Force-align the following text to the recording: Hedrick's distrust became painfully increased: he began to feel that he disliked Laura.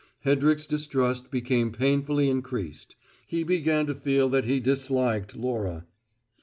Hedrick's 0.25 0.65
distrust 0.65 1.29
became 1.29 1.71
painfully 1.71 2.27
increased: 2.27 2.95
he 3.27 3.43
began 3.43 3.85
to 3.85 3.93
feel 3.93 4.29
that 4.29 4.45
he 4.45 4.59
disliked 4.59 5.35
Laura. 5.35 5.85